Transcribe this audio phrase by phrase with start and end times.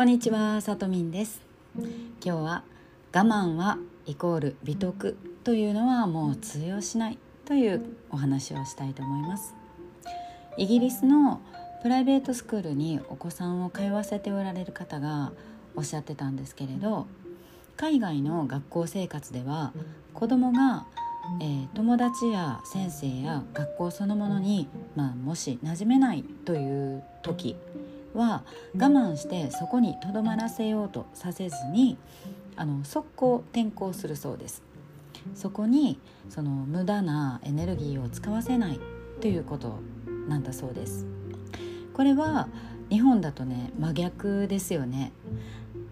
[0.00, 1.42] こんにちは、さとみんです。
[1.76, 1.84] 今
[2.22, 2.64] 日は
[3.12, 3.76] 我慢は
[4.06, 9.54] イコール美徳というのはもう通用しないというお話をしたいと思います。
[10.56, 11.42] イギリスの
[11.82, 15.32] プライベートスクールにお子さんを通わせておられる方が
[15.76, 17.06] おっしゃってたんですけれど
[17.76, 19.74] 海外の学校生活では
[20.14, 20.86] 子供が
[21.40, 27.56] えー、友達や先生や学校そのものに、まあ、もし馴染めないという時
[28.14, 31.96] は我慢してそこにとどまらせようとさせずに
[32.56, 34.62] あの速攻転校するそうです。
[35.34, 38.80] そこにその無駄なエネルギーを使わせない
[39.20, 39.78] ということ
[40.28, 41.06] なんだそうです。
[41.94, 42.48] これは
[42.88, 45.12] 日本だとね真逆ですよね。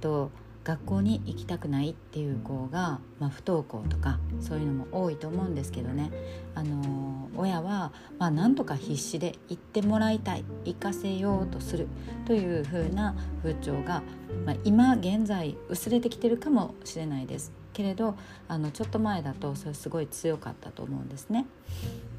[0.00, 0.30] と
[0.68, 6.10] 学校に行きたくないっていう子が、まあ、不登校とかそういうのも多いと思うんですけどね、
[6.54, 11.88] あの親は、まあ、なんとか必死で行ってもらいたい行かせようとする
[12.26, 14.02] という風な風潮が、
[14.44, 17.50] まあ、今現在薄れてきてるかもしれないです。
[17.72, 18.14] けれど
[18.46, 21.46] あのちょっと前だとそれすごい強かったと思うんですね。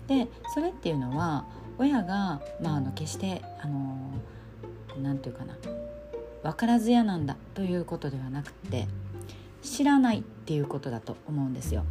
[0.08, 1.46] でそれっていうのは
[1.78, 4.12] 親が、まあ、あの決してあの
[5.04, 5.56] なんていうかな。
[6.44, 8.88] 分からずやなんだということではなくて
[9.62, 11.84] 知らないっていうことだと思うんですよ。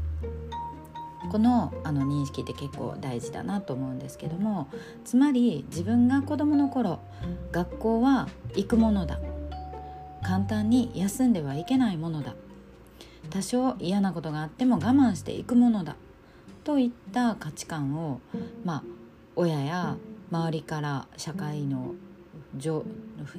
[1.30, 4.68] このあの認識って結構大事だなと思うんですけども
[5.04, 7.00] つまり自分が子どもの頃
[7.50, 9.18] 学校は行くものだ。
[10.22, 12.34] 簡単に休んではいけないものだ。
[13.30, 15.96] 多少嫌なことがあっても我慢していくものだ。
[16.64, 18.20] といった価値観を
[18.64, 18.82] まあ
[19.36, 19.96] 親や
[20.30, 21.94] 周りから社会の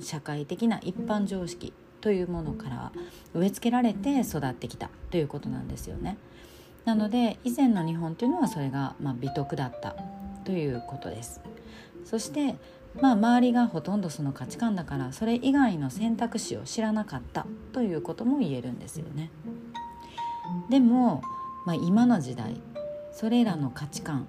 [0.02, 2.92] 社会的な一般常識というものから
[3.34, 6.18] 植え付けられて育ってきたということなんですよね。
[6.86, 9.96] なので以前の日本というのはそれがま美徳だった
[10.46, 11.42] ということです。
[12.06, 12.56] そして
[13.02, 19.30] まあ周りがほとんどその価値観だからそれ以外の選択肢を知らなかったということも言えるんですよね。
[20.70, 21.22] でも、
[21.66, 22.60] まあ、今の時代
[23.12, 24.28] それらの価値観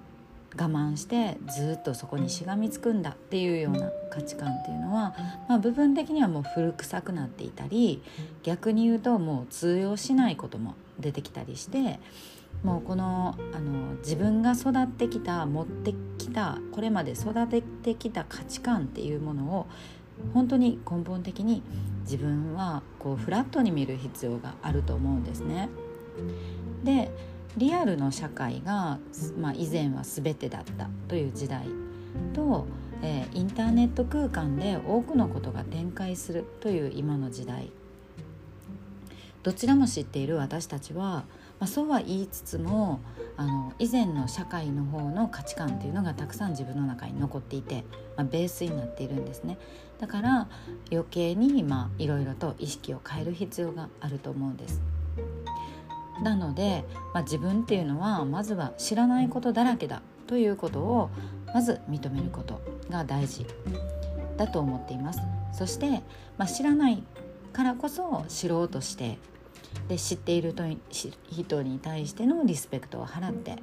[0.57, 5.15] 我慢してずっとそこにしがみつくんだっていうような価値観っていうのは、
[5.47, 8.03] まあ、部分的にはもう古臭くなっていたり
[8.43, 11.99] 逆に言うともう通用しないことも出てきたりして
[12.63, 19.67] もうこのあの自分が育ってきた持ってきたこれまで育ててきた価値観っていうものを
[20.33, 21.63] 本当に根本的に
[22.03, 25.69] 自分はこうフラットに見る必要があると思うんですね。
[26.83, 27.11] で
[27.57, 28.99] リアルの社会が、
[29.37, 31.67] まあ、以前は全てだったという時代
[32.33, 32.65] と、
[33.01, 37.71] えー、インターネット空間で多くのことが展開するという今の時代
[39.43, 41.25] どちらも知っている私たちは、
[41.59, 43.01] まあ、そうは言いつつも
[43.37, 47.83] あの以前の社会の方の価値観っていうのがたくさん自分の中に残っていて、
[48.15, 49.57] まあ、ベースになっているんですね
[49.99, 50.47] だから
[50.91, 51.65] 余計に
[51.97, 54.81] いろいろと意識を変える必要があると思うんです。
[56.21, 61.09] なので、まあ、自分っていうのはまずは知らないことだらけだということを
[61.53, 63.45] まず認めることが大事
[64.37, 65.19] だと思っています。
[65.53, 66.01] そして、
[66.37, 67.03] まあ、知らない
[67.51, 69.17] からこそ知ろうとして
[69.87, 70.53] で知っている
[71.29, 73.57] 人に対してのリスペクトを払って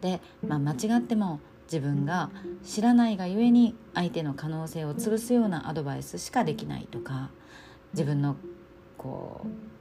[0.00, 2.30] で、まあ、間違っても自分が
[2.64, 7.30] 知らないがゆえに相手の可能性を潰すようなアドバイスしかできないとか
[7.92, 8.36] 自分の
[8.96, 9.75] こう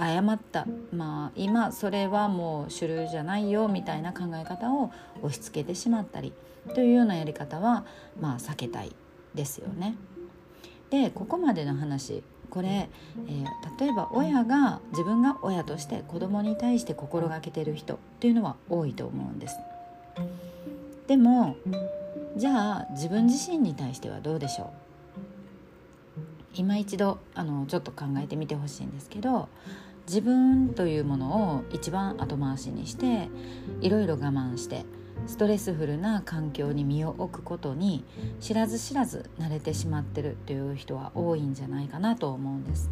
[0.00, 4.92] 誤ったまあ今それはもう主流じゃないよみたいな考え方を
[5.22, 6.32] 押し付けてしまったり
[6.74, 7.84] というようなやり方は
[8.20, 8.94] まあ避けたい
[9.34, 9.96] ですよね。
[10.90, 13.44] でここまでの話これ、えー、
[13.80, 19.58] 例えば親が自分が親として子供に対して心がけてる人っていうのは多いと思うんです。
[21.08, 21.56] でも
[22.36, 24.68] じゃあ自分自身に対してはどうでしょう？
[26.54, 29.48] 今一度あのちょっと考えてみてほしいんですけど
[30.08, 33.28] 自分というものを一番後回しにして
[33.82, 34.86] いろいろ我慢して
[35.26, 38.04] ストレスフルな環境に身を置くことに
[38.40, 42.88] 知らず知らず慣れてしまってるという人は多いんじゃないかなと思うんです。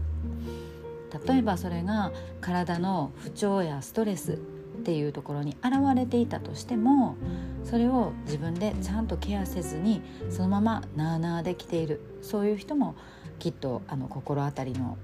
[1.26, 4.36] 例えばそれが体の不調やストレスっ
[4.84, 7.16] ていうところに現れていたとしても
[7.64, 12.02] それを自分でちゃんとケアせずにそのままなあなあできている。
[12.20, 12.94] そういう人も
[13.38, 14.98] きっとあの心当たりの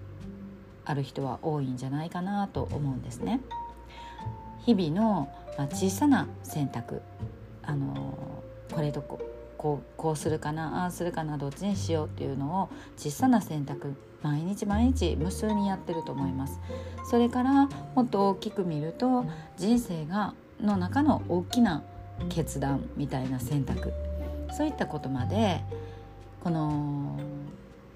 [0.84, 3.40] ある人は多いんじゃないかなと思うんですね。
[4.64, 7.02] 日々の、ま小さな選択
[7.62, 8.42] あの
[8.72, 9.20] これとこ
[9.58, 16.58] こうこうするかなああするかなどっちにしようっていうのを小さな選択毎日毎日無数にやってると思います
[17.08, 19.24] それからもっと大きく見ると
[19.56, 21.82] 人生がの中の大きな
[22.28, 23.92] 決断みたいな選択
[24.52, 25.60] そういったことまで
[26.42, 27.18] この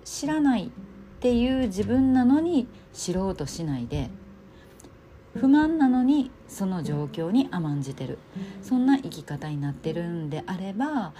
[0.04, 0.70] 知らない
[1.16, 4.10] っていう自分なのに知ろうとしないで
[5.34, 8.18] 不満なのにその状況に甘んじてる
[8.62, 11.12] そんな生き方になってるんであれば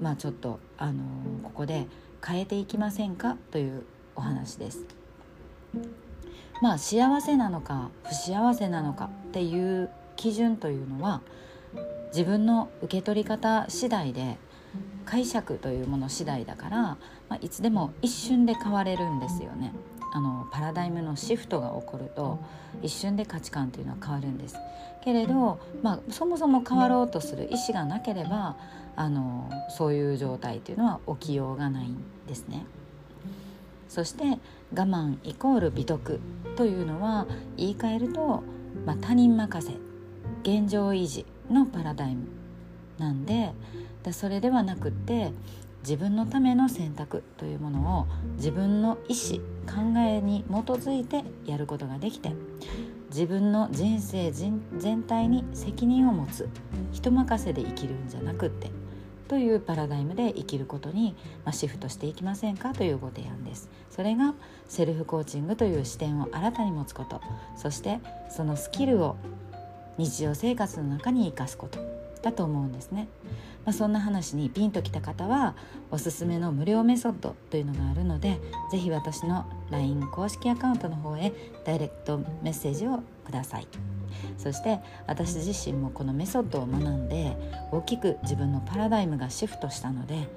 [0.00, 1.02] まあちょっとあの
[1.42, 1.86] ここで
[2.24, 3.36] 変えていきませんか？
[3.50, 3.84] という
[4.16, 4.84] お話です。
[6.62, 11.20] まあ幸せなのか不幸せなのかっていう基準というのは
[12.08, 14.38] 自分の受け取り方次第で
[15.04, 16.98] 解釈というもの次第だから、ま
[17.30, 19.72] あ、いつでも一瞬で変われるんですよね。
[20.12, 22.38] あのパラダイムのシフトが起こると
[22.82, 24.54] 一瞬で価値観というのは変わるんです
[25.02, 28.56] けれど、まあ、そもそも変わろうとする意思がなければ
[28.94, 31.98] あのそういう状態というのは起きようがないん
[32.28, 32.64] ですね。
[33.88, 36.20] そして我慢イコール美徳
[36.56, 37.26] というのは
[37.56, 38.42] 言い換えると、
[38.86, 39.74] まあ、他人任せ
[40.42, 42.26] 現状維持のパラダイム
[42.98, 43.52] なんで
[44.12, 45.32] それではなくって
[45.82, 48.06] 自分のための選択というものを
[48.36, 52.32] 自分の意思考えに基づいてやることができて
[53.10, 56.48] 自分の人生全体に責任を持つ
[56.92, 58.70] 人任せで生きるんじゃなくって
[59.28, 63.70] というパラダイムで生きることに、まあシフトしていきませんかというご提案です。
[63.90, 64.34] それが
[64.68, 67.20] セルフコーチングという視点を新たに持つこと。
[67.56, 69.16] そしてそのスキルを
[69.96, 71.78] 日常生活の中に生かすこと
[72.22, 73.08] だと思うんですね、
[73.64, 75.54] まあ、そんな話にピンときた方は
[75.90, 78.40] おすすめの無料メソッドというのがあるので
[78.70, 81.32] 是非私の LINE 公式アカウントの方へ
[81.64, 83.66] ダイレクトメッセージをください。
[84.38, 87.36] そして私自身もこのメソッドを学んで
[87.72, 90.28] 大きく自分のパラダイムがシフトしたので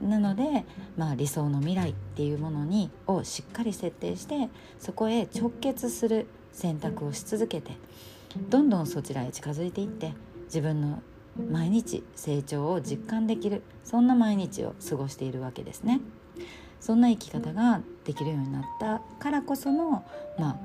[0.00, 0.64] なので、
[0.96, 7.72] まあ、理想の未来っていうものにをしっかり設定してそこへ直結する選択をし続けて
[8.48, 10.12] どんどんそちらへ近づいていって
[10.46, 11.02] 自分の
[11.36, 16.00] 毎日成長を実感できるそんな毎日を過ごしているわけですね。
[16.80, 20.04] そんな生き方ができるようになったからこその
[20.38, 20.56] まあ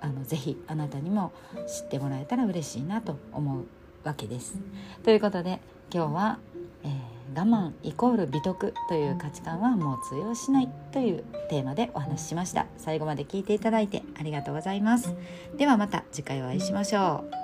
[0.00, 1.32] あのぜひあなたにも
[1.66, 3.66] 知ってもらえたら嬉しいなと思う
[4.04, 4.58] わけです。
[5.04, 5.60] ということで
[5.92, 6.38] 今日は、
[6.82, 12.66] えー、我慢イコール美徳という価値観はもう通用しないというテーマでお話ししました。
[12.78, 15.14] 最後まで聞いていただいてありがとうございます。
[15.56, 17.41] ではまた次回お会いしましょう。